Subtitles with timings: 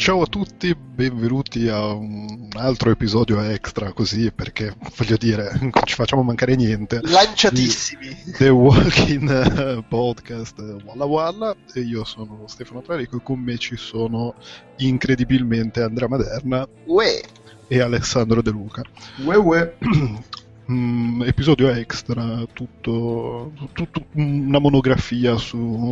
[0.00, 5.94] Ciao a tutti, benvenuti a un altro episodio extra così perché voglio dire non ci
[5.94, 7.00] facciamo mancare niente.
[7.02, 8.16] Lanciatissimi.
[8.38, 14.36] The Walking Podcast Walla Walla e io sono Stefano Trarico e con me ci sono
[14.78, 17.20] incredibilmente Andrea Maderna Uè.
[17.68, 18.82] e Alessandro De Luca.
[19.22, 19.76] Uè uè.
[20.70, 25.90] Mm, episodio extra, tutto, tutto una monografia su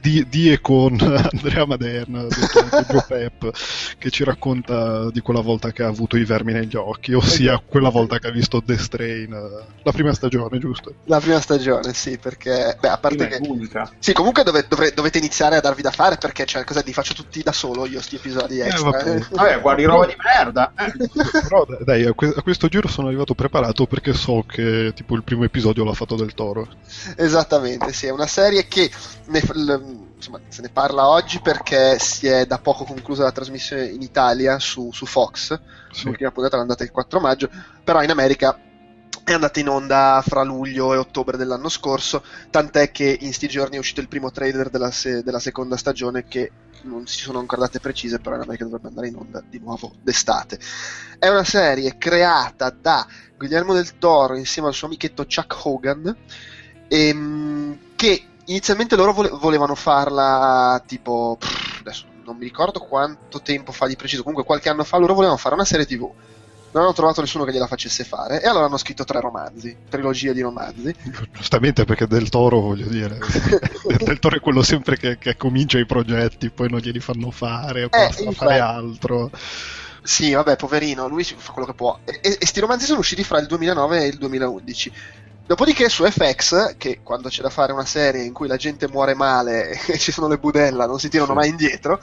[0.00, 0.98] di, di e con
[1.32, 3.50] Andrea Maderna, Joe Pep,
[3.98, 7.88] che ci racconta di quella volta che ha avuto i vermi negli occhi, ossia quella
[7.88, 9.30] volta che ha visto The Strain,
[9.82, 10.92] la prima stagione, giusto?
[11.04, 13.88] La prima stagione, sì, perché beh, a parte che Unica.
[14.00, 17.14] sì, comunque dove- dovre- dovete iniziare a darvi da fare perché cioè, cosa li faccio
[17.14, 18.90] tutti da solo io sti episodi extra.
[18.90, 19.14] vabbè.
[19.14, 19.24] eh.
[19.30, 20.72] Vabbè, guardi roba di merda.
[20.76, 20.92] Eh.
[21.48, 25.84] Però dai, a questo giro sono arrivato preparato perché so che tipo il primo episodio
[25.84, 26.68] l'ha fatto del Toro.
[27.16, 28.90] Esattamente, sì, è una serie che
[29.26, 34.02] ne, insomma, se ne parla oggi perché si è da poco conclusa la trasmissione in
[34.02, 35.58] Italia su, su Fox,
[35.90, 36.06] Sì.
[36.06, 37.48] l'ultima puntata è andata il 4 maggio,
[37.84, 38.60] però in America
[39.32, 43.74] è andata in onda fra luglio e ottobre dell'anno scorso, tant'è che in sti giorni
[43.74, 46.52] è uscito il primo trailer della, se- della seconda stagione che
[46.82, 49.96] non si sono ancora date precise, però in America dovrebbe andare in onda di nuovo
[50.00, 50.60] d'estate.
[51.18, 53.04] È una serie creata da
[53.36, 56.16] Guillermo del Toro insieme al suo amichetto Chuck Hogan,
[56.86, 63.72] ehm, che inizialmente loro vole- volevano farla tipo, pff, adesso non mi ricordo quanto tempo
[63.72, 66.12] fa di preciso, comunque qualche anno fa loro volevano fare una serie tv.
[66.76, 70.34] Non hanno trovato nessuno che gliela facesse fare e allora hanno scritto tre romanzi, trilogie
[70.34, 70.94] di romanzi.
[71.32, 73.18] Giustamente perché Del Toro, voglio dire,
[74.04, 77.88] Del Toro è quello sempre che, che comincia i progetti, poi non glieli fanno fare,
[77.88, 78.34] basta infatti.
[78.34, 79.30] fare altro.
[80.02, 81.98] Sì, vabbè, poverino, lui fa quello che può.
[82.04, 84.92] E, e, e sti romanzi sono usciti fra il 2009 e il 2011.
[85.46, 89.14] Dopodiché su FX, che quando c'è da fare una serie in cui la gente muore
[89.14, 92.00] male e ci sono le budella, non si tirano mai indietro,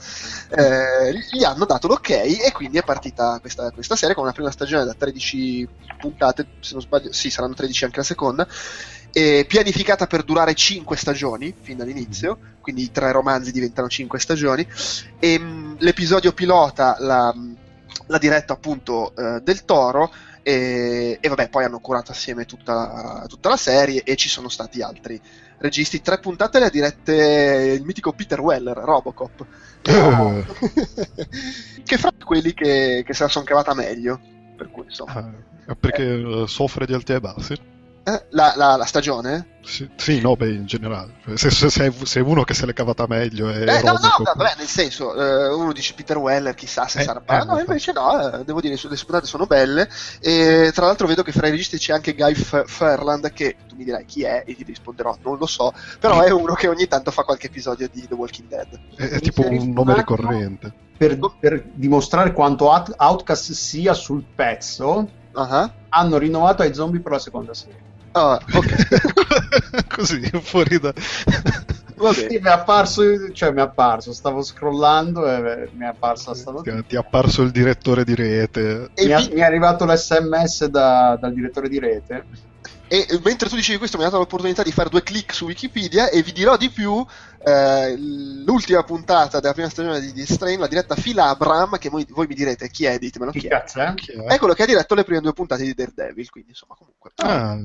[0.48, 4.50] eh, gli hanno dato l'ok e quindi è partita questa, questa serie con una prima
[4.50, 5.68] stagione da 13
[5.98, 8.48] puntate, se non sbaglio, sì, saranno 13 anche la seconda,
[9.12, 14.66] e pianificata per durare 5 stagioni fin dall'inizio, quindi i tre romanzi diventano 5 stagioni,
[15.18, 17.34] e mh, l'episodio pilota l'ha,
[18.06, 23.24] l'ha diretto appunto eh, del Toro e, e vabbè poi hanno curato assieme tutta la,
[23.28, 25.20] tutta la serie e ci sono stati altri
[25.58, 29.46] registi tre puntate le ha dirette il mitico Peter Weller Robocop
[29.82, 30.44] Eh.
[31.84, 34.20] che fra quelli che, che se la sono cavata meglio
[34.56, 35.32] per cui insomma
[35.66, 37.58] Ah, perché eh, soffre di alti e bassi?
[38.06, 41.14] Eh, la, la- la stagione Sì, sì, no, beh, in generale.
[41.36, 43.98] Se, se, se, se è uno che se l'è cavata meglio è Eh, no, no,
[44.22, 47.22] vabbè, nel senso, eh, uno dice Peter Weller, chissà se Eh, sarà.
[47.24, 49.88] eh, no, invece no, eh, devo dire, le sue puntate sono belle.
[50.20, 53.74] E tra l'altro vedo che fra i registi c'è anche Guy F- Ferland, che tu
[53.76, 56.86] mi dirai chi è, e ti risponderò, non lo so, però è uno che ogni
[56.86, 58.80] tanto fa qualche episodio di The Walking Dead.
[58.96, 60.74] È, è tipo un nome ricorrente.
[60.98, 67.12] Per, per dimostrare quanto Out- Outcast sia sul pezzo, Ah, hanno rinnovato ai zombie per
[67.12, 67.82] la seconda serie.
[68.14, 70.92] Ah, ok, Così, fuori da...
[71.96, 73.02] va Sì, mi è apparso,
[73.32, 76.82] cioè mi è apparso, stavo scrollando e mi è apparsa sta notizia.
[76.82, 78.90] Ti è apparso il direttore di rete.
[78.94, 82.26] E, Mi, è- mi è arrivato l'SMS da- dal direttore di rete.
[82.88, 86.08] e mentre tu dicevi questo, mi ha dato l'opportunità di fare due clic su Wikipedia
[86.10, 87.04] e vi dirò di più.
[87.44, 92.06] Eh, l'ultima puntata della prima stagione di, di Strain l'ha diretta Phil Abram, che voi,
[92.10, 93.50] voi mi direte chi è, ditemelo chi Che è.
[93.50, 93.94] cazzo è?
[93.94, 94.22] Chi è?
[94.24, 97.10] È quello che ha diretto le prime due puntate di Daredevil, quindi insomma comunque.
[97.16, 97.56] Ah,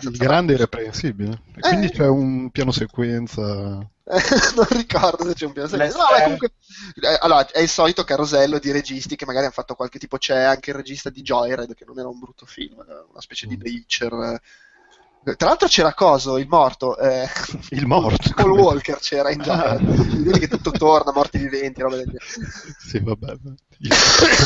[0.00, 1.42] il grande irreprensibile.
[1.56, 1.90] E quindi Eh.
[1.90, 3.78] c'è un piano sequenza.
[4.04, 4.20] Eh,
[4.56, 5.98] non ricordo se c'è un piano sequenza.
[5.98, 6.52] No, beh, comunque,
[7.00, 10.18] eh, allora, è il solito carosello di registi che magari hanno fatto qualche tipo.
[10.18, 13.46] C'è anche il regista di Joyride, che non era un brutto film, era una specie
[13.46, 13.58] di Mm.
[13.60, 14.40] Bleacher.
[15.22, 16.96] Tra l'altro c'era Coso, il morto.
[16.98, 17.28] eh,
[17.70, 18.30] Il morto.
[18.34, 19.76] Paul Walker c'era in Ah.
[19.76, 20.18] Joyride.
[20.22, 22.24] Vedi che tutto torna, morti viventi, roba del genere.
[22.78, 23.36] Sì, vabbè.
[23.82, 23.90] Il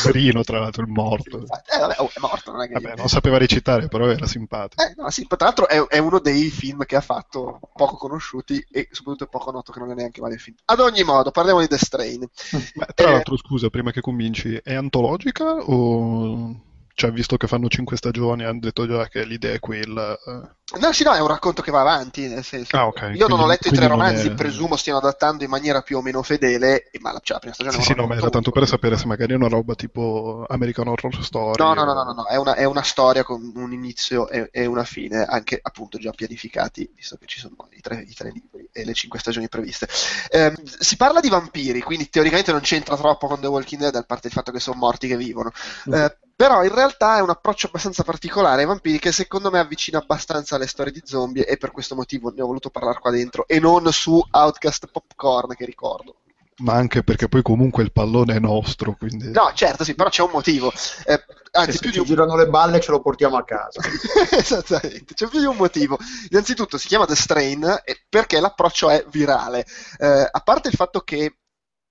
[0.02, 1.38] poverino, tra l'altro, il morto.
[1.42, 2.72] Eh, vabbè, oh, è morto, non è che.
[2.74, 4.82] Vabbè, non sapeva recitare, però era simpatico.
[4.82, 8.64] Eh, no, sì, tra l'altro è, è uno dei film che ha fatto poco conosciuti
[8.70, 10.56] e soprattutto poco noto che non è neanche male il film.
[10.64, 12.28] Ad ogni modo, parliamo di The Strain.
[12.74, 13.12] Ma tra Eh.
[13.12, 16.60] l'altro, scusa, prima che cominci, è antologica o...
[16.96, 20.12] Cioè, visto che fanno cinque stagioni, hanno detto già che l'idea è quella.
[20.14, 20.48] eh.
[20.80, 22.74] No, sì, no, è un racconto che va avanti, nel senso.
[22.76, 25.82] Ah, ok, Io non ho letto i tre romanzi, è- presumo stiano adattando in maniera
[25.82, 28.06] più o meno fedele, e- ma la, cioè, la prima stagione Sì, è sì, no,
[28.06, 31.62] ma era tanto per sapere se magari è una roba tipo American Horror Story.
[31.62, 34.26] No, no, no, o- no, no, no, È, una, è una storia con un inizio
[34.28, 38.14] e, e una fine, anche appunto già pianificati, visto che ci sono i tre, i
[38.14, 39.86] tre libri e le cinque stagioni previste.
[40.30, 44.02] Ehm, si parla di vampiri, quindi teoricamente non c'entra troppo con The Walking Dead, a
[44.02, 45.52] parte il fatto che sono morti che vivono.
[45.90, 49.98] Eh, Però in realtà è un approccio abbastanza particolare ai vampiri che secondo me avvicina
[49.98, 53.46] abbastanza alle storie di zombie e per questo motivo ne ho voluto parlare qua dentro
[53.46, 56.16] e non su Outcast Popcorn che ricordo
[56.58, 59.30] Ma anche perché poi comunque il pallone è nostro, quindi...
[59.30, 60.72] No, certo, sì, però c'è un motivo.
[61.04, 62.04] Eh, anzi, se più ci di un...
[62.04, 63.80] girano le balle ce lo portiamo a casa.
[64.30, 65.98] Esattamente, c'è più di un motivo.
[66.30, 69.66] Innanzitutto si chiama The Strain perché l'approccio è virale.
[69.98, 71.38] Eh, a parte il fatto che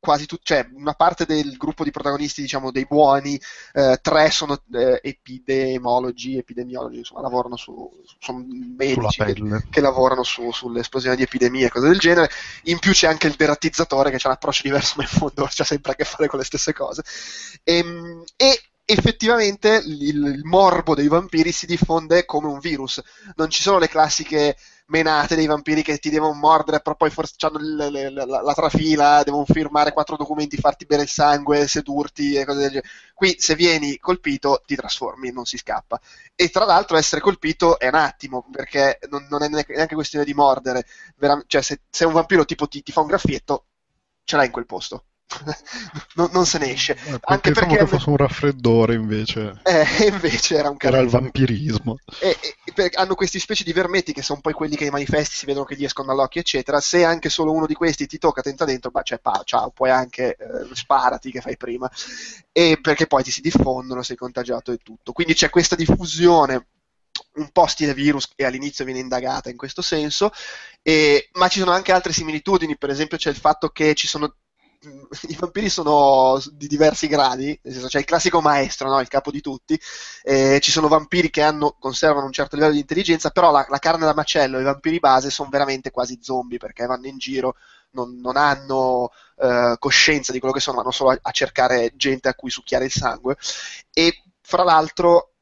[0.04, 3.40] quasi tutti, cioè una parte del gruppo di protagonisti, diciamo, dei buoni,
[3.72, 7.90] eh, tre sono eh, epidemiologi, epidemiologi, insomma, lavorano su,
[8.20, 8.46] sono
[8.76, 12.30] medici che, che, lavorano su, sull'esplosione di epidemie e cose del genere.
[12.64, 15.64] In più c'è anche il deratizzatore che ha un approccio diverso, ma in fondo c'ha
[15.64, 17.02] sempre a che fare con le stesse cose.
[17.64, 23.02] E, ehm, e effettivamente il, il, morbo dei vampiri si diffonde come un virus.
[23.36, 24.58] Non ci sono le classiche
[24.88, 28.54] menate dei vampiri che ti devono mordere, però poi forse hanno la, la, la, la,
[28.54, 32.88] trafila, devono firmare quattro documenti, farti bere il sangue, sedurti e cose del genere.
[33.14, 36.00] Qui se vieni colpito ti trasformi, non si scappa.
[36.36, 40.34] E tra l'altro essere colpito è un attimo, perché non, non è neanche questione di
[40.34, 40.86] mordere.
[41.16, 43.66] Veram- cioè se, se, un vampiro tipo ti, ti fa un graffietto,
[44.24, 45.06] ce l'hai in quel posto.
[46.16, 46.98] non, non, se ne esce.
[47.06, 49.60] Eh, anche perché che fosse un raffreddore invece.
[49.64, 51.98] Eh, invece era un Era il vampirismo.
[52.20, 52.38] E,
[52.76, 55.66] e, hanno questi specie di vermetti che sono poi quelli che i manifesti si vedono
[55.66, 56.80] che gli escono dall'occhio, eccetera.
[56.80, 59.90] Se anche solo uno di questi ti tocca, tenta dentro, bah, cioè, pa, ciao, puoi
[59.90, 61.90] anche eh, sparati che fai prima.
[62.52, 65.12] E perché poi ti si diffondono, sei contagiato e tutto.
[65.12, 66.68] Quindi c'è questa diffusione
[67.36, 70.32] un po' stile virus e all'inizio viene indagata in questo senso,
[70.82, 74.36] e, ma ci sono anche altre similitudini, per esempio c'è il fatto che ci sono
[75.30, 79.00] i vampiri sono di diversi gradi, nel senso c'è il classico maestro, no?
[79.00, 79.80] il capo di tutti,
[80.24, 83.80] eh, ci sono vampiri che hanno, conservano un certo livello di intelligenza, però la, la
[83.80, 87.56] carne da macello e i vampiri base sono veramente quasi zombie perché vanno in giro,
[87.92, 92.28] non, non hanno eh, coscienza di quello che sono, vanno solo a, a, cercare gente
[92.28, 93.38] a cui succhiare il sangue
[93.94, 95.34] e fra l'altro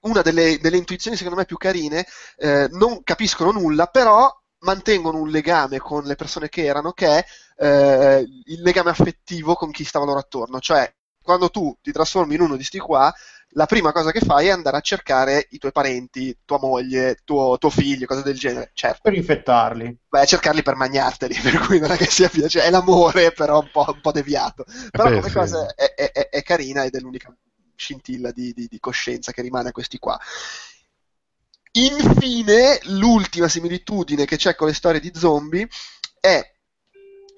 [0.00, 2.06] una delle, delle intuizioni secondo me più carine,
[2.36, 7.24] eh, non capiscono nulla, però mantengono un legame con le persone che erano, che è
[7.58, 10.60] eh, il legame affettivo con chi stava loro attorno.
[10.60, 13.12] Cioè, quando tu ti trasformi in uno di sti qua,
[13.52, 17.56] la prima cosa che fai è andare a cercare i tuoi parenti, tua moglie, tuo,
[17.58, 18.70] tuo figlio, cose del genere.
[18.74, 19.00] Certo.
[19.02, 19.98] Per infettarli.
[20.08, 23.70] Beh, cercarli per mangiarteli, per cui non è che sia cioè, è l'amore, però un
[23.72, 24.64] po', un po deviato.
[24.90, 25.34] Però Beh, come sì.
[25.34, 27.34] cosa è, è, è, è, carina ed è l'unica
[27.74, 30.18] scintilla di, di, di coscienza che rimane a questi qua.
[31.72, 35.68] Infine, l'ultima similitudine che c'è con le storie di zombie
[36.18, 36.56] è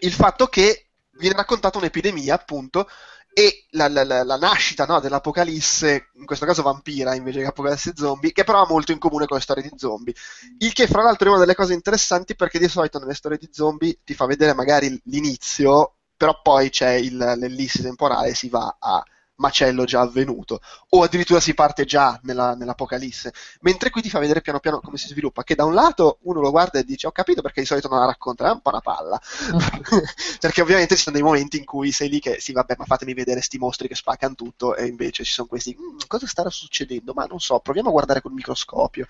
[0.00, 2.88] il fatto che viene raccontata un'epidemia, appunto,
[3.32, 7.92] e la, la, la, la nascita no, dell'apocalisse, in questo caso vampira invece che apocalisse
[7.94, 10.14] zombie, che però ha molto in comune con le storie di zombie.
[10.58, 13.48] Il che, fra l'altro, è una delle cose interessanti perché di solito nelle storie di
[13.52, 18.76] zombie ti fa vedere magari l'inizio, però poi c'è il, l'ellissi temporale e si va
[18.78, 19.02] a
[19.40, 20.60] macello già avvenuto,
[20.90, 24.98] o addirittura si parte già nella, nell'Apocalisse, mentre qui ti fa vedere piano piano come
[24.98, 27.66] si sviluppa, che da un lato uno lo guarda e dice ho capito perché di
[27.66, 29.20] solito non la racconta, è un po' una palla,
[30.38, 33.14] perché ovviamente ci sono dei momenti in cui sei lì che sì vabbè ma fatemi
[33.14, 34.76] vedere sti mostri che spaccano tutto.
[34.76, 38.20] E invece ci sono questi mm, cosa starà succedendo, ma non so, proviamo a guardare
[38.20, 39.06] col microscopio,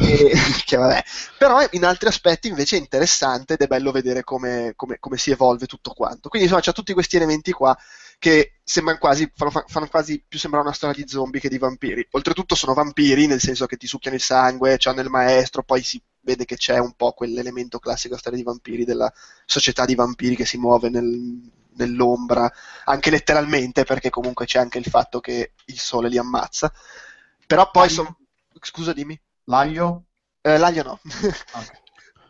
[0.00, 0.32] e,
[0.64, 1.04] che vabbè,
[1.38, 5.30] però in altri aspetti invece è interessante ed è bello vedere come, come, come si
[5.30, 7.76] evolve tutto quanto, quindi insomma c'è tutti questi elementi qua
[8.24, 12.08] che sembrano quasi, fanno, fanno, quasi più sembrare una storia di zombie che di vampiri.
[12.12, 16.02] Oltretutto sono vampiri, nel senso che ti succhiano il sangue, hanno il maestro, poi si
[16.22, 19.12] vede che c'è un po' quell'elemento classico storia di vampiri, della
[19.44, 21.38] società di vampiri che si muove nel,
[21.74, 22.50] nell'ombra,
[22.84, 26.72] anche letteralmente, perché comunque c'è anche il fatto che il sole li ammazza.
[27.46, 28.16] Però poi sono...
[28.58, 29.20] Scusa, dimmi.
[29.44, 30.04] L'aglio?
[30.40, 31.00] Eh, l'aglio no.
[31.52, 31.82] Okay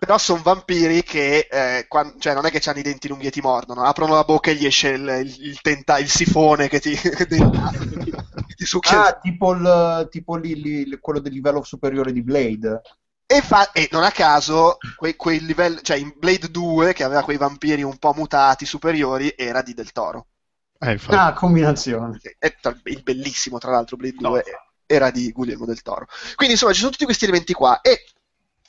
[0.04, 3.30] però sono vampiri che eh, quando, cioè, non è che hanno i denti lunghi e
[3.30, 6.78] ti mordono, aprono la bocca e gli esce il, il, il, tenta, il sifone che
[6.78, 6.94] ti,
[8.54, 9.06] ti, succhia.
[9.06, 12.82] Ah, tipo, il, tipo lì, lì, quello del livello superiore di Blade.
[13.26, 17.22] E, fa, e non a caso, quei, quei livelli, cioè in Blade 2, che aveva
[17.22, 20.26] quei vampiri un po' mutati superiori, era di Del Toro.
[20.78, 22.20] Eh, ah, combinazione.
[22.38, 24.42] È, il bellissimo, tra l'altro, Blade 2 no.
[24.84, 26.06] era di Guglielmo Del Toro.
[26.34, 27.80] Quindi, insomma, ci sono tutti questi elementi qua.
[27.80, 28.04] E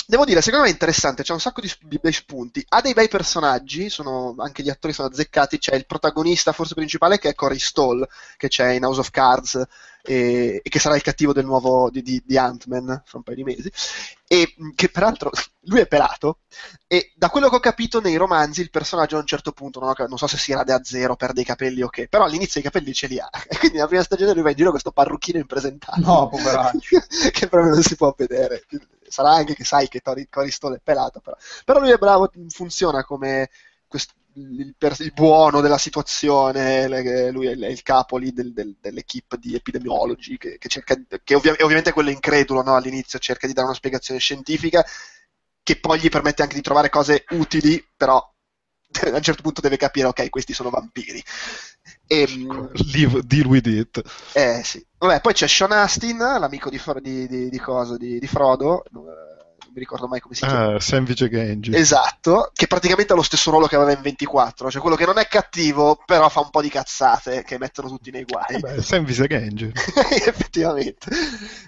[0.07, 2.93] Devo dire, secondo me è interessante, c'è un sacco di, di, bei spunti, ha dei
[2.93, 7.33] bei personaggi, sono, anche gli attori sono azzeccati, c'è il protagonista forse principale che è
[7.33, 8.07] Cory Stoll,
[8.37, 9.65] che c'è in House of Cards
[10.05, 13.37] e, e che sarà il cattivo del nuovo di, di, di Ant-Man fra un paio
[13.37, 13.71] di mesi,
[14.27, 15.31] e che peraltro
[15.67, 16.39] lui è pelato
[16.87, 19.89] e da quello che ho capito nei romanzi il personaggio a un certo punto, non,
[19.89, 22.59] ho, non so se si rade a zero, perde i capelli o che, però all'inizio
[22.59, 24.79] i capelli ce li ha, e quindi nella prima stagione lui va in giro con
[24.79, 26.05] questo parrucchino impresentabile.
[26.05, 27.01] No, poveraccio.
[27.31, 28.65] che proprio non si può vedere
[29.07, 31.37] sarà anche che sai che Tori, Coristone è pelato, però.
[31.63, 33.49] però lui è bravo, funziona come
[33.87, 36.87] quest, il, il, buono della situazione,
[37.31, 41.35] lui è il, è capo lì del, del, dell'equipe di epidemiologi che, che cerca, che
[41.35, 44.85] ovvia, ovviamente quello incredulo no, all'inizio, cerca di dare una spiegazione scientifica
[45.63, 48.17] che poi gli permette anche di trovare cose utili, però
[49.11, 51.23] a un certo punto deve capire, ok, questi sono vampiri.
[52.07, 54.01] E, ehm, Live, deal with it.
[54.33, 54.85] Eh sì.
[54.97, 58.83] Vabbè, poi c'è Sean Astin, l'amico di, di, di, di, cosa, di, di Frodo,
[59.75, 60.75] mi ricordo mai come si chiama.
[60.75, 61.75] Ah, Savage Genji.
[61.75, 65.17] Esatto, che praticamente ha lo stesso ruolo che aveva in 24, cioè quello che non
[65.17, 68.57] è cattivo, però fa un po' di cazzate che mettono tutti nei guai.
[68.57, 69.71] Vabbè, Savage Genji.
[70.25, 71.09] Effettivamente.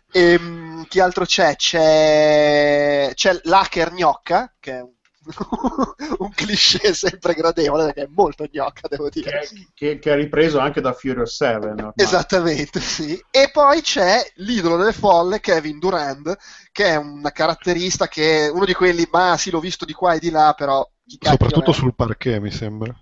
[0.10, 1.58] E, ehm, chi altro c'è?
[1.58, 4.94] C'è, c'è l'hacker gnocca, che è un
[6.20, 10.60] un cliché sempre gradevole perché è molto gnocca devo dire che, che, che è ripreso
[10.60, 11.92] anche da Furious 7 ormai.
[11.96, 16.38] esattamente sì e poi c'è l'idolo delle folle Kevin Durand
[16.72, 20.14] che è un caratterista che è uno di quelli ma sì l'ho visto di qua
[20.14, 20.88] e di là però
[21.20, 22.94] soprattutto sul parquet mi sembra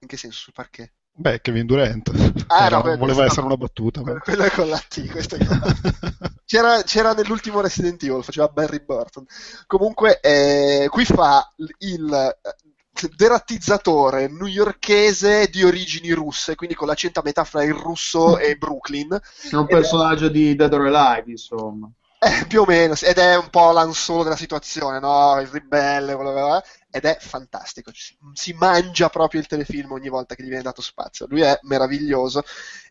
[0.00, 0.92] in che senso sul parquet?
[1.20, 2.12] Beh, Kevin Durant.
[2.46, 4.02] Ah, Era, no, voleva essere una battuta.
[4.02, 4.20] Ma...
[4.20, 5.38] Quello è con la T, questo è
[6.46, 9.26] c'era, c'era, nell'ultimo Resident Evil, faceva Barry Burton.
[9.66, 17.24] Comunque, eh, qui fa il eh, derattizzatore newyorchese di origini russe, quindi con l'accento a
[17.24, 19.20] metà fra il russo e Brooklyn.
[19.50, 20.30] È un personaggio è...
[20.30, 21.90] di Dead or Alive, insomma.
[22.20, 25.38] Eh, più o meno, ed è un po' l'ansolo della situazione, no?
[25.40, 27.92] Il ribelle, quello che ed è fantastico.
[28.32, 31.26] Si mangia proprio il telefilm ogni volta che gli viene dato spazio.
[31.28, 32.42] Lui è meraviglioso.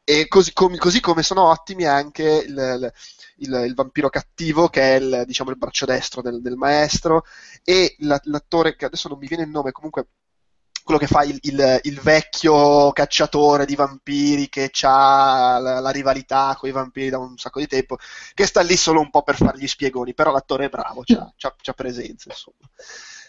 [0.04, 2.94] E così come, così come sono ottimi anche il,
[3.38, 7.24] il, il, vampiro cattivo, che è il, diciamo, il braccio destro del, del maestro,
[7.64, 10.08] e l'attore, che adesso non mi viene il nome, comunque
[10.88, 16.56] quello che fa il, il, il, vecchio cacciatore di vampiri che ha la, la, rivalità
[16.58, 17.98] con i vampiri da un sacco di tempo,
[18.34, 21.30] che sta lì solo un po' per fare gli spiegoni, però l'attore è bravo, c'ha,
[21.36, 22.56] c'ha, c'ha presenza, insomma.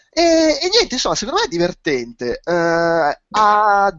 [0.09, 2.39] E, e, niente, insomma, secondo me è divertente.
[2.45, 3.93] Uh, ha,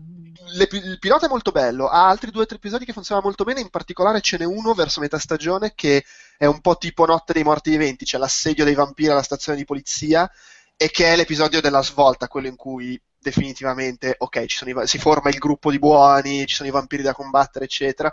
[0.52, 3.45] le, il pilota è molto bello, ha altri due o tre episodi che funzionano molto
[3.45, 6.02] bene, in particolare ce n'è uno verso metà stagione che
[6.38, 9.67] è un po' tipo Notte dei Morti Viventi, c'è l'assedio dei vampiri alla stazione di
[9.67, 10.31] polizia
[10.82, 15.37] e che è l'episodio della svolta, quello in cui definitivamente, ok, i, si forma il
[15.37, 18.10] gruppo di buoni, ci sono i vampiri da combattere, eccetera,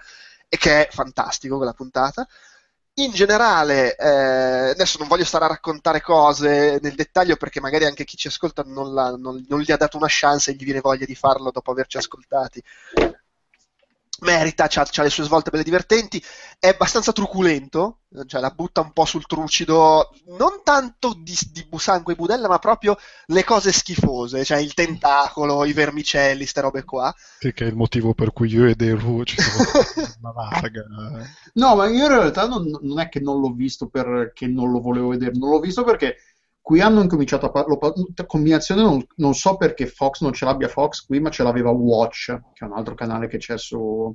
[0.49, 2.27] e che è fantastico quella puntata.
[2.95, 8.03] In generale, eh, adesso non voglio stare a raccontare cose nel dettaglio perché magari anche
[8.03, 11.05] chi ci ascolta non, non, non gli ha dato una chance e gli viene voglia
[11.05, 12.61] di farlo dopo averci ascoltati
[14.19, 16.23] merita, ha le sue svolte belle divertenti,
[16.59, 22.11] è abbastanza truculento, cioè la butta un po' sul trucido, non tanto di, di Busanco
[22.11, 22.97] e Budella, ma proprio
[23.27, 27.13] le cose schifose, cioè il tentacolo, i vermicelli, ste robe qua.
[27.39, 29.69] Sì, che è il motivo per cui io e Deru ci siamo
[30.21, 30.83] una varga.
[31.53, 34.79] No, ma io in realtà non, non, è che non l'ho visto perché non lo
[34.79, 36.17] volevo vedere, non l'ho visto perché
[36.67, 37.93] qui hanno incominciato a parlare,
[38.25, 42.25] combinazione non, non, so perché Fox non ce l'abbia Fox qui, ma ce l'aveva Watch,
[42.25, 44.13] che è un altro canale che c'è su,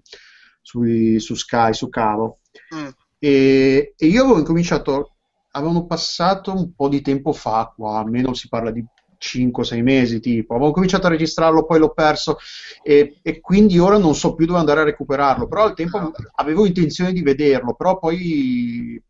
[0.61, 0.83] su,
[1.17, 2.41] su Sky, su Cavo.
[2.75, 2.89] Mm.
[3.19, 5.15] E, e, io avevo incominciato,
[5.53, 8.85] avevano passato un po' di tempo fa qua, almeno si parla di
[9.19, 12.37] 5-6 mesi tipo, avevo cominciato a registrarlo, poi l'ho perso
[12.83, 16.67] e, e, quindi ora non so più dove andare a recuperarlo, però al tempo avevo
[16.67, 19.03] intenzione di vederlo, però poi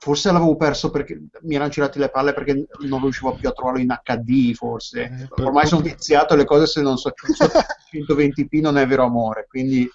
[0.00, 3.80] forse l'avevo perso perché mi erano girati le palle perché non riuscivo più a trovarlo
[3.80, 5.02] in HD forse.
[5.02, 7.12] Eh, ormai sono viziato le cose se non so
[7.92, 9.86] 120p non è vero amore quindi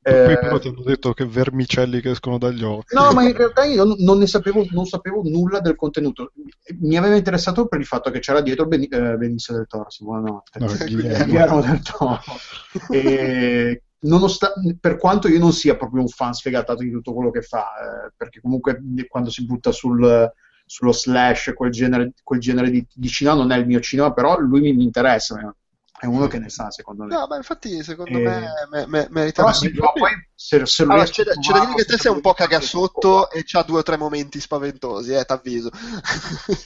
[0.00, 0.38] eh...
[0.38, 2.94] però ti hanno detto che vermicelli che escono dagli occhi.
[2.94, 6.30] No ma in realtà io non ne sapevo, non sapevo nulla del contenuto.
[6.78, 10.60] Mi aveva interessato per il fatto che c'era dietro ben, eh, Benicio del Toro buonanotte
[10.60, 12.20] no, Guillermo del Toro.
[12.92, 17.42] E Nonostan- per quanto io non sia proprio un fan sfegatato di tutto quello che
[17.42, 17.66] fa,
[18.06, 20.30] eh, perché comunque quando si butta sul,
[20.66, 24.38] sullo slash, quel genere, quel genere di, di, cinema non è il mio cinema, però
[24.38, 25.54] lui mi, mi interessa,
[25.98, 27.14] è uno che ne sa secondo me.
[27.14, 28.20] No, ma infatti secondo e...
[28.20, 31.96] me, me, me merita sì, poi, se, se allora, c'è, c'è da dire che te
[31.96, 35.70] sei un po' cagasotto e c'ha due o tre momenti spaventosi, eh, t'avviso.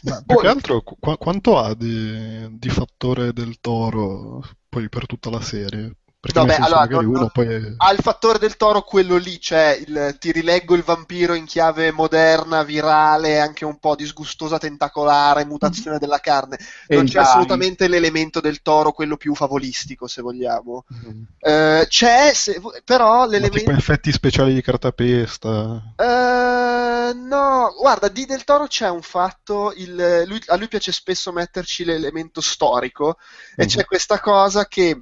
[0.03, 5.31] Ma, più che altro, qu- quanto ha di, di fattore del toro poi per tutta
[5.31, 5.95] la serie?
[6.21, 7.75] Perché Vabbè, allora, non, non, poi...
[7.79, 11.93] ha il fattore del toro quello lì, cioè il, ti rileggo il vampiro in chiave
[11.93, 15.99] moderna, virale, anche un po' disgustosa, tentacolare, mutazione mm-hmm.
[15.99, 16.59] della carne.
[16.89, 20.85] Non c'è assolutamente l'elemento del toro, quello più favolistico, se vogliamo.
[20.93, 21.23] Mm.
[21.41, 23.55] Uh, c'è, se, però l'elemento...
[23.55, 25.49] Ma tipo effetti speciali di cartapesta.
[25.97, 31.33] Uh, no, guarda, di del toro c'è un fatto, il, lui, a lui piace spesso
[31.33, 33.55] metterci l'elemento storico, mm.
[33.57, 35.01] e c'è questa cosa che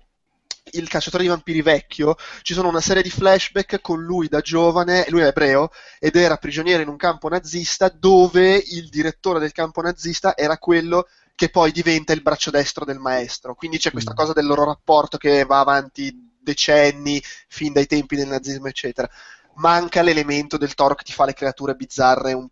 [0.72, 5.06] il cacciatore di vampiri vecchio, ci sono una serie di flashback con lui da giovane,
[5.08, 9.80] lui è ebreo, ed era prigioniero in un campo nazista dove il direttore del campo
[9.80, 13.54] nazista era quello che poi diventa il braccio destro del maestro.
[13.54, 14.16] Quindi c'è questa mm.
[14.16, 19.08] cosa del loro rapporto che va avanti decenni, fin dai tempi del nazismo, eccetera.
[19.54, 22.48] Manca l'elemento del toro che ti fa le creature bizzarre un,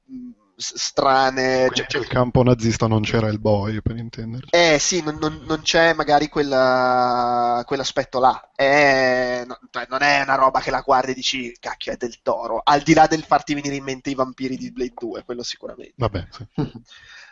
[0.57, 1.69] strane.
[1.73, 4.49] Cioè, nel campo nazista non c'era il boy, per intenderci.
[4.51, 8.51] Eh sì, non, non, non c'è magari quella, quell'aspetto là.
[8.55, 12.23] È, no, cioè, non è una roba che la guardi e dici, cacchio, è del
[12.23, 12.61] toro.
[12.65, 15.95] Al di là del farti venire in mente i vampiri di Blade 2, quello sicuramente.
[15.97, 16.47] Vabbè, sì.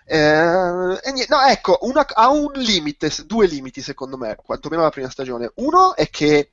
[0.06, 5.08] Eh, niente, no, ecco, una, ha un limite, due limiti secondo me, quantomeno la prima
[5.08, 5.50] stagione.
[5.54, 6.50] Uno è che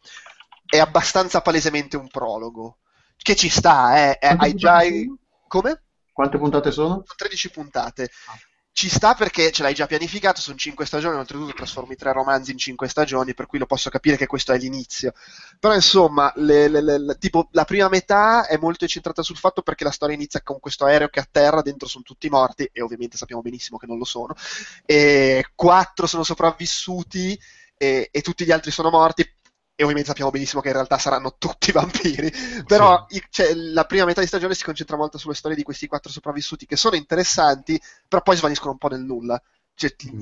[0.65, 2.77] è abbastanza palesemente un prologo,
[3.17, 4.79] che ci sta, eh, hai già...
[5.49, 5.81] Come?
[6.21, 6.87] Quante puntate sono?
[6.87, 8.09] Sono 13 puntate.
[8.71, 12.59] Ci sta perché ce l'hai già pianificato, sono 5 stagioni, oltretutto trasformi tre romanzi in
[12.59, 15.13] 5 stagioni, per cui lo posso capire che questo è l'inizio.
[15.59, 19.83] Però insomma, le, le, le, tipo, la prima metà è molto incentrata sul fatto perché
[19.83, 23.41] la storia inizia con questo aereo che atterra, dentro sono tutti morti, e ovviamente sappiamo
[23.41, 24.35] benissimo che non lo sono,
[24.85, 27.37] e quattro sono sopravvissuti
[27.75, 29.27] e, e tutti gli altri sono morti
[29.75, 32.31] e ovviamente sappiamo benissimo che in realtà saranno tutti vampiri,
[32.65, 33.23] però sì.
[33.29, 36.65] cioè, la prima metà di stagione si concentra molto sulle storie di questi quattro sopravvissuti
[36.65, 39.41] che sono interessanti, però poi svaniscono un po' nel nulla,
[39.73, 40.21] cioè, mm.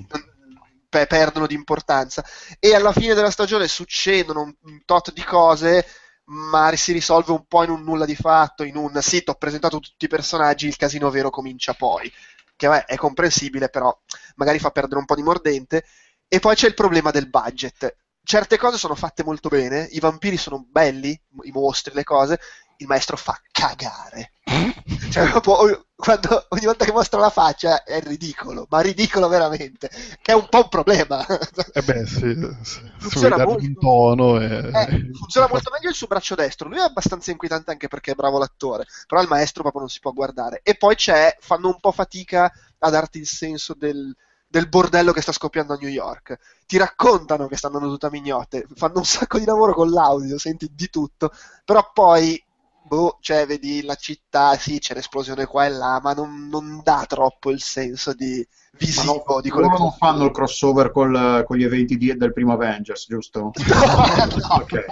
[0.89, 2.23] pe- perdono di importanza
[2.59, 5.85] e alla fine della stagione succedono un, un tot di cose
[6.29, 9.79] ma si risolve un po' in un nulla di fatto, in un sì, ho presentato
[9.79, 12.11] tutti i personaggi, il casino vero comincia poi,
[12.55, 13.97] che vabbè, è comprensibile, però
[14.35, 15.85] magari fa perdere un po' di mordente.
[16.27, 20.37] E poi c'è il problema del budget certe cose sono fatte molto bene, i vampiri
[20.37, 22.39] sono belli, i mostri, le cose,
[22.77, 24.31] il maestro fa cagare.
[25.11, 29.89] cioè, proprio, quando, ogni volta che mostra la faccia è ridicolo, ma ridicolo veramente,
[30.21, 31.25] che è un po' un problema.
[31.73, 32.91] eh beh, sì, sì.
[32.97, 34.45] funziona, molto, un tono e...
[34.45, 38.15] eh, funziona molto meglio il suo braccio destro, lui è abbastanza inquietante anche perché è
[38.15, 40.61] bravo l'attore, però il maestro proprio non si può guardare.
[40.63, 44.15] E poi c'è, fanno un po' fatica a darti il senso del
[44.49, 46.37] del bordello che sta scoppiando a New York.
[46.65, 50.37] Ti raccontano che stanno andando tutte a mignotte, fanno un sacco di lavoro con l'audio,
[50.39, 51.31] senti di tutto,
[51.63, 52.43] però poi,
[52.83, 57.05] boh, cioè, vedi la città, sì, c'è l'esplosione qua e là, ma non, non dà
[57.07, 58.45] troppo il senso di
[58.77, 62.33] visivo no, di quello che non fanno il crossover col, con gli eventi di, del
[62.33, 63.51] primo Avengers, giusto?
[63.53, 63.53] no,
[64.61, 64.85] ok.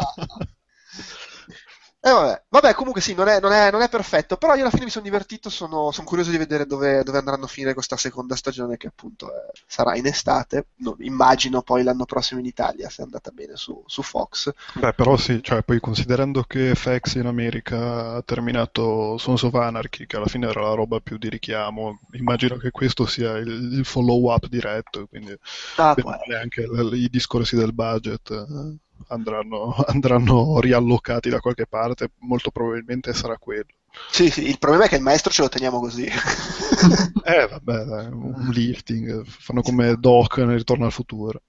[2.00, 2.44] Eh, vabbè.
[2.50, 2.74] vabbè.
[2.76, 5.04] comunque sì, non è, non, è, non è, perfetto, però io alla fine mi sono
[5.04, 8.88] divertito, sono, sono curioso di vedere dove, dove, andranno a finire questa seconda stagione che
[8.88, 13.32] appunto eh, sarà in estate, non, immagino poi l'anno prossimo in Italia se è andata
[13.32, 14.54] bene su, su, Fox.
[14.76, 20.06] Beh, però sì, cioè, poi considerando che FX in America ha terminato Sons of Anarchy,
[20.06, 23.86] che alla fine era la roba più di richiamo, immagino che questo sia il, il
[23.86, 25.36] follow-up diretto, quindi
[25.78, 25.96] ah,
[26.40, 26.62] anche
[26.94, 28.30] i discorsi del budget.
[28.30, 33.66] Eh andranno, andranno riallocati da qualche parte, molto probabilmente sarà quello.
[34.10, 36.06] Sì, sì, il problema è che il maestro ce lo teniamo così.
[37.24, 41.42] eh, vabbè, dai, un lifting, fanno come Doc nel Ritorno al futuro.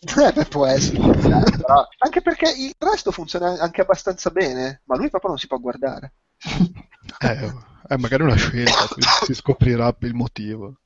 [0.00, 5.10] Eh, beh, può essere, però, anche perché il resto funziona anche abbastanza bene, ma lui
[5.10, 6.14] proprio non si può guardare.
[7.20, 7.52] eh,
[7.86, 8.88] è magari una scelta,
[9.24, 10.80] si scoprirà il motivo.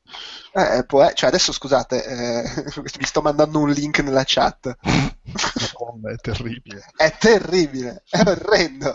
[0.52, 2.42] Eh, può, cioè adesso scusate, eh,
[2.98, 4.76] vi sto mandando un link nella chat.
[4.83, 6.85] Madonna, è terribile.
[6.96, 8.92] È terribile, è orrendo.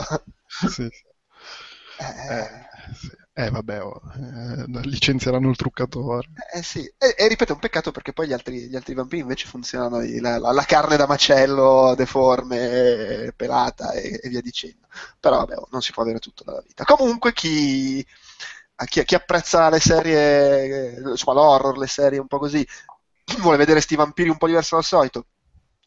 [0.69, 0.87] Sì.
[1.97, 2.49] Eh, eh,
[2.93, 3.09] sì.
[3.33, 6.29] eh vabbè, oh, eh, licenzieranno il truccatore.
[6.53, 9.21] Eh sì, e, e, ripeto, è un peccato perché poi gli altri, gli altri vampiri
[9.21, 14.87] invece funzionano, la, la, la, carne da macello deforme, pelata e, e via dicendo.
[15.19, 16.83] Però vabbè, oh, non si può avere tutto dalla vita.
[16.83, 18.05] Comunque chi,
[18.85, 22.65] chi, chi apprezza le serie, insomma l'horror, le serie un po' così,
[23.39, 25.25] vuole vedere sti vampiri un po' diverso dal solito,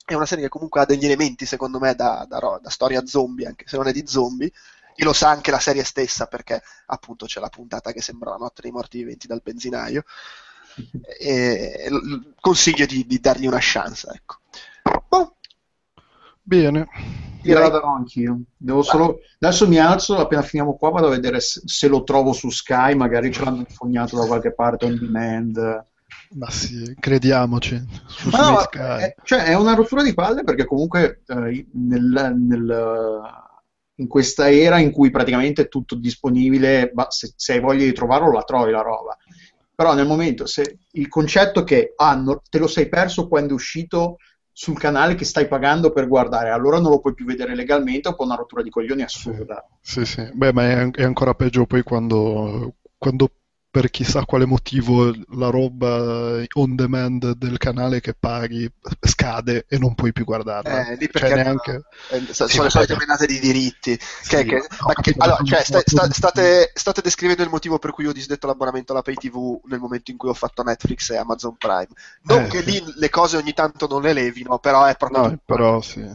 [0.04, 3.46] è una serie che comunque ha degli elementi, secondo me, da, da, da, storia zombie,
[3.46, 4.50] anche se non è di zombie.
[5.00, 8.36] E lo sa anche la serie stessa, perché appunto c'è la puntata che sembra la
[8.36, 10.02] notte dei morti viventi dal benzinaio.
[11.20, 11.88] E,
[12.40, 14.38] consiglio di, di, dargli una chance, ecco.
[15.08, 15.36] Boh.
[16.42, 16.88] Bene.
[17.40, 17.62] Direi...
[17.62, 18.40] la darò anch'io.
[18.56, 19.20] Devo solo...
[19.38, 22.96] Adesso mi alzo, appena finiamo qua vado a vedere se, se lo trovo su Sky,
[22.96, 25.86] magari ce l'hanno infognato da qualche parte on demand.
[26.30, 27.86] Ma sì, crediamoci.
[28.08, 33.46] Su no, è, cioè, è una rottura di palle perché comunque eh, nel, nel,
[33.98, 38.32] in questa era in cui praticamente è tutto disponibile, se, se, hai voglia di trovarlo
[38.32, 39.16] la trovi la roba.
[39.74, 43.54] Però nel momento, se il concetto che ah, no, te lo sei perso quando è
[43.54, 44.16] uscito
[44.52, 48.14] sul canale che stai pagando per guardare, allora non lo puoi più vedere legalmente, o
[48.14, 49.64] poi una rottura di coglioni assurda.
[49.80, 50.28] Sì, sì.
[50.32, 53.30] Beh, ma è, è ancora peggio poi quando, quando
[53.70, 59.94] per chissà quale motivo la roba on demand del canale che paghi scade e non
[59.94, 60.88] puoi più guardarla.
[60.88, 61.82] Eh, lì perché cioè, neanche...
[62.10, 63.98] eh, sono sì, le solite menate di diritti.
[64.00, 64.66] Sì, che, che,
[65.02, 68.92] che, allora, cioè, sta, sta, state, state, descrivendo il motivo per cui ho disdetto l'abbonamento
[68.92, 71.88] alla Pay TV nel momento in cui ho fatto Netflix e Amazon Prime.
[72.22, 75.22] Non eh, che lì le cose ogni tanto non le levino, però è proprio...
[75.22, 76.06] No, però sì.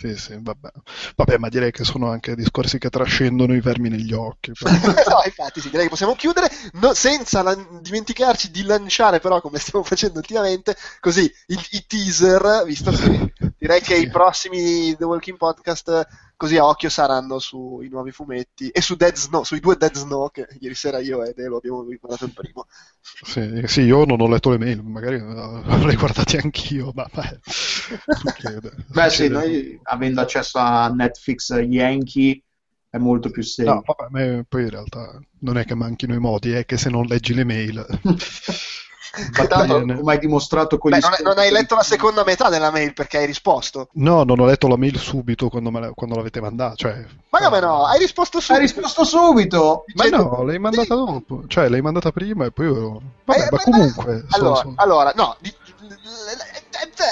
[0.00, 0.70] Sì, sì, vabbè.
[1.14, 4.50] vabbè, ma direi che sono anche discorsi che trascendono i vermi negli occhi.
[4.64, 6.48] no, infatti, sì, direi che possiamo chiudere
[6.80, 12.62] no, senza la- dimenticarci di lanciare, però, come stiamo facendo ultimamente, così il- i teaser,
[12.64, 14.02] visto che direi che Sì.
[14.04, 19.14] i prossimi The Walking Podcast, così a occhio, saranno sui nuovi fumetti e su Dead
[19.14, 22.66] Snow, sui due Dead Snow, che ieri sera io e Delo abbiamo guardato il primo.
[23.02, 28.72] Sì, sì, io non ho letto le mail, magari avrei guardati anch'io, ma beh, succede.
[28.88, 29.28] Beh, sì, Succede.
[29.28, 32.42] noi avendo accesso a Netflix Yankee
[32.88, 33.84] è molto più semplice.
[33.86, 37.04] No, vabbè, poi in realtà non è che manchino i modi, è che se non
[37.04, 37.86] leggi le mail...
[39.36, 39.96] Ma tanto, Bene.
[39.96, 42.92] come hai dimostrato con Beh, gli non, non hai letto la seconda metà della mail
[42.94, 43.88] perché hai risposto.
[43.94, 47.04] No, non ho letto la mail subito quando, me la- quando l'avete mandata, cioè...
[47.30, 47.86] Ma come no?
[47.86, 48.62] Hai risposto Hai subito.
[48.62, 49.84] risposto subito!
[49.94, 53.00] Ma Dicendo- no, l'hai mandata dopo, cioè l'hai mandata prima e poi io...
[53.24, 54.24] Vabbè, Eh, ma ma- comunque...
[54.30, 55.54] Allora, so- allora, no, di-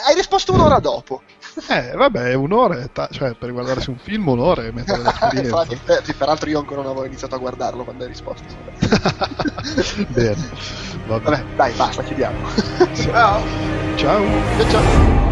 [0.06, 1.22] hai risposto un'ora dopo.
[1.68, 5.66] Eh, vabbè, un'oretta, cioè per guardarsi un film un'ora e mettere l'esperienza.
[5.68, 8.46] Infatti, eh, peraltro io ancora non avevo iniziato a guardarlo quando hai risposto.
[10.08, 10.48] Bene,
[11.06, 11.30] vabbè.
[11.30, 12.36] Vabbè, dai, basta, chiudiamo.
[12.94, 13.42] Ciao!
[13.96, 14.24] Ciao.
[14.56, 15.27] Ciao ciao.